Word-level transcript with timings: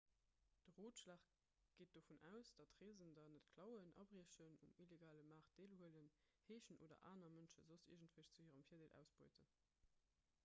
de 0.65 0.71
rotschlag 0.81 1.21
geet 1.77 1.91
dovun 1.97 2.23
aus 2.29 2.49
datt 2.59 2.77
reesender 2.83 3.27
net 3.33 3.45
klauen 3.53 3.91
abriechen 4.03 4.57
um 4.67 4.73
illegale 4.85 5.23
maart 5.31 5.51
deelhuelen 5.59 6.07
heeschen 6.45 6.79
oder 6.87 7.01
aner 7.13 7.31
mënsche 7.35 7.65
soss 7.67 7.85
iergendwéi 7.97 8.27
zu 8.31 8.39
hirem 8.47 8.65
virdeel 8.71 8.95
ausbeuten 9.03 9.53